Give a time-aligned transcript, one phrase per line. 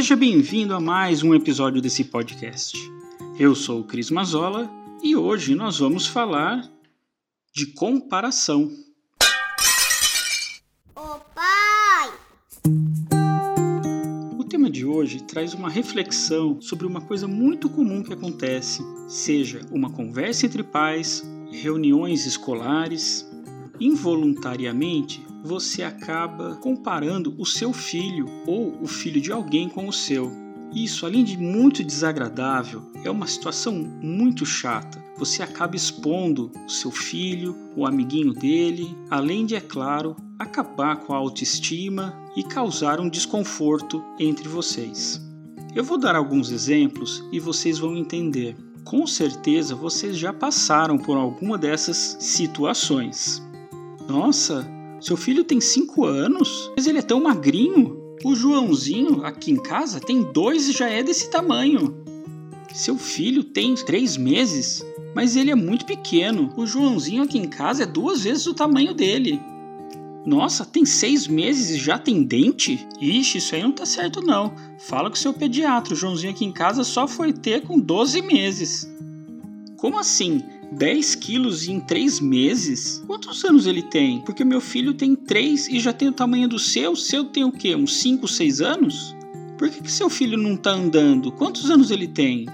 [0.00, 2.74] Seja bem-vindo a mais um episódio desse podcast.
[3.38, 4.66] Eu sou o Cris Mazola
[5.02, 6.66] e hoje nós vamos falar
[7.52, 8.72] de comparação.
[10.96, 12.10] Ô pai!
[14.38, 19.60] O tema de hoje traz uma reflexão sobre uma coisa muito comum que acontece, seja
[19.70, 21.22] uma conversa entre pais,
[21.52, 23.30] reuniões escolares.
[23.78, 30.30] Involuntariamente, você acaba comparando o seu filho ou o filho de alguém com o seu.
[30.72, 35.02] Isso, além de muito desagradável, é uma situação muito chata.
[35.16, 41.12] Você acaba expondo o seu filho, o amiguinho dele, além de, é claro, acabar com
[41.12, 45.20] a autoestima e causar um desconforto entre vocês.
[45.74, 48.56] Eu vou dar alguns exemplos e vocês vão entender.
[48.84, 53.42] Com certeza vocês já passaram por alguma dessas situações.
[54.08, 54.66] Nossa,
[55.00, 57.98] seu filho tem 5 anos, mas ele é tão magrinho.
[58.22, 62.04] O Joãozinho aqui em casa tem dois e já é desse tamanho.
[62.74, 64.84] Seu filho tem três meses,
[65.14, 66.52] mas ele é muito pequeno.
[66.56, 69.40] O Joãozinho aqui em casa é duas vezes o tamanho dele.
[70.26, 72.86] Nossa, tem seis meses e já tem dente?
[73.00, 74.52] Ixi, isso aí não tá certo não.
[74.78, 78.88] Fala com seu pediatra, o Joãozinho aqui em casa só foi ter com 12 meses.
[79.78, 80.42] Como assim?
[80.72, 83.02] 10 quilos em 3 meses?
[83.06, 84.20] Quantos anos ele tem?
[84.20, 86.94] Porque meu filho tem 3 e já tem o tamanho do seu.
[86.94, 87.74] Seu tem o quê?
[87.74, 89.16] Uns 5, 6 anos?
[89.58, 91.32] Por que, que seu filho não está andando?
[91.32, 92.46] Quantos anos ele tem?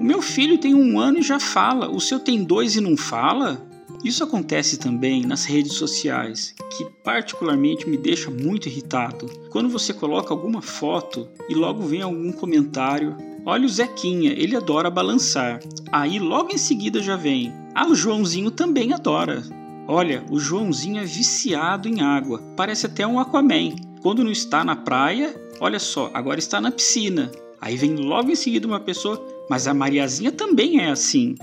[0.00, 1.90] O meu filho tem um ano e já fala.
[1.90, 3.68] O seu tem dois e não fala?
[4.04, 9.26] Isso acontece também nas redes sociais, que particularmente me deixa muito irritado.
[9.50, 14.90] Quando você coloca alguma foto e logo vem algum comentário Olha o Zequinha, ele adora
[14.90, 15.60] balançar.
[15.90, 17.52] Aí logo em seguida já vem.
[17.74, 19.42] Ah, o Joãozinho também adora.
[19.86, 22.42] Olha, o Joãozinho é viciado em água.
[22.56, 23.74] Parece até um Aquaman.
[24.02, 27.30] Quando não está na praia, olha só, agora está na piscina.
[27.60, 31.34] Aí vem logo em seguida uma pessoa, mas a Mariazinha também é assim.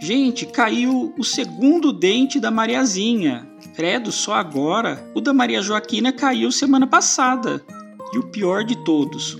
[0.00, 3.48] Gente, caiu o segundo dente da Mariazinha.
[3.74, 5.10] Credo, só agora.
[5.14, 7.64] O da Maria Joaquina caiu semana passada.
[8.12, 9.38] E o pior de todos,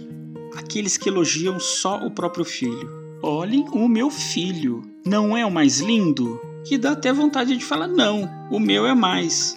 [0.57, 2.91] aqueles que elogiam só o próprio filho.
[3.23, 6.41] Olhem o meu filho, não é o mais lindo?
[6.65, 9.57] Que dá até vontade de falar: não, o meu é mais.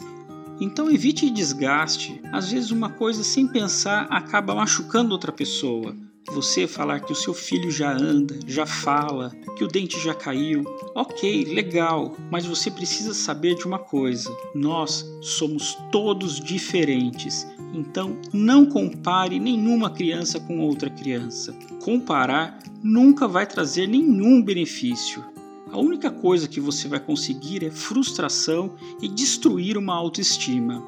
[0.60, 2.20] Então evite desgaste.
[2.32, 5.96] Às vezes, uma coisa sem pensar acaba machucando outra pessoa.
[6.30, 10.64] Você falar que o seu filho já anda, já fala, que o dente já caiu,
[10.94, 17.48] ok, legal, mas você precisa saber de uma coisa: nós somos todos diferentes.
[17.74, 21.54] Então não compare nenhuma criança com outra criança.
[21.84, 25.24] Comparar nunca vai trazer nenhum benefício.
[25.72, 30.82] A única coisa que você vai conseguir é frustração e destruir uma autoestima.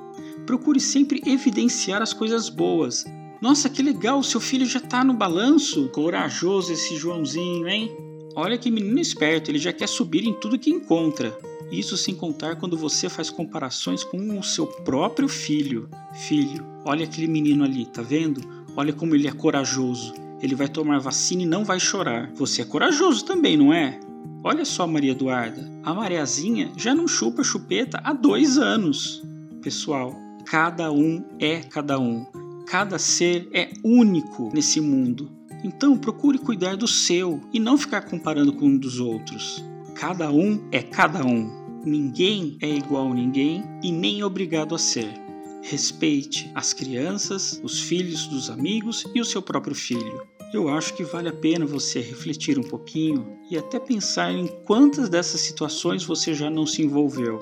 [0.45, 3.05] Procure sempre evidenciar as coisas boas,
[3.41, 5.87] nossa, que legal, seu filho já tá no balanço.
[5.89, 7.89] Corajoso esse Joãozinho, hein?
[8.35, 11.37] Olha que menino esperto, ele já quer subir em tudo que encontra.
[11.71, 15.89] Isso sem contar quando você faz comparações com o seu próprio filho.
[16.13, 18.41] Filho, olha aquele menino ali, tá vendo?
[18.75, 20.13] Olha como ele é corajoso.
[20.41, 22.31] Ele vai tomar vacina e não vai chorar.
[22.35, 23.99] Você é corajoso também, não é?
[24.43, 25.69] Olha só, Maria Eduarda.
[25.83, 29.21] A Mariazinha já não chupa chupeta há dois anos.
[29.61, 30.15] Pessoal,
[30.45, 32.25] cada um é cada um.
[32.65, 35.29] Cada ser é único nesse mundo.
[35.63, 39.63] Então procure cuidar do seu e não ficar comparando com um dos outros.
[39.99, 41.83] Cada um é cada um.
[41.85, 45.09] Ninguém é igual a ninguém e nem obrigado a ser.
[45.61, 50.25] Respeite as crianças, os filhos dos amigos e o seu próprio filho.
[50.53, 55.09] Eu acho que vale a pena você refletir um pouquinho e até pensar em quantas
[55.09, 57.37] dessas situações você já não se envolveu.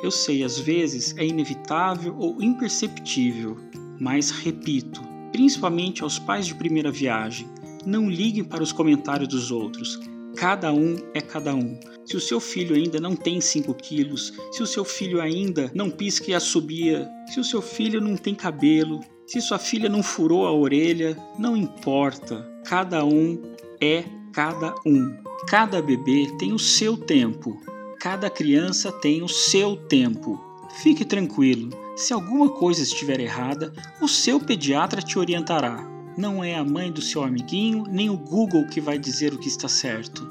[0.00, 3.56] Eu sei, às vezes é inevitável ou imperceptível,
[3.98, 5.02] mas repito,
[5.32, 7.48] principalmente aos pais de primeira viagem,
[7.84, 9.98] não liguem para os comentários dos outros.
[10.36, 11.80] Cada um é cada um.
[12.04, 15.90] Se o seu filho ainda não tem 5 quilos, se o seu filho ainda não
[15.90, 20.46] pisca e assobia, se o seu filho não tem cabelo, se sua filha não furou
[20.46, 22.46] a orelha, não importa.
[22.64, 23.42] Cada um
[23.80, 25.16] é cada um.
[25.48, 27.58] Cada bebê tem o seu tempo.
[27.98, 30.38] Cada criança tem o seu tempo.
[30.82, 33.72] Fique tranquilo, se alguma coisa estiver errada,
[34.02, 35.95] o seu pediatra te orientará.
[36.16, 39.48] Não é a mãe do seu amiguinho nem o Google que vai dizer o que
[39.48, 40.26] está certo.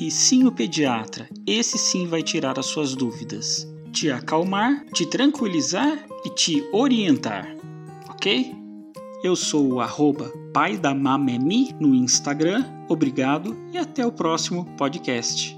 [0.00, 6.06] E sim o pediatra, esse sim vai tirar as suas dúvidas, te acalmar, te tranquilizar
[6.24, 7.56] e te orientar,
[8.08, 8.54] ok?
[9.22, 12.64] Eu sou o arroba pai da Mamemi no Instagram.
[12.88, 15.57] Obrigado e até o próximo podcast.